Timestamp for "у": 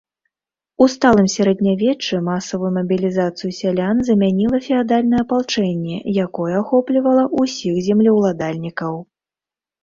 0.83-0.85